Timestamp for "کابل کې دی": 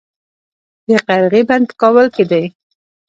1.81-2.43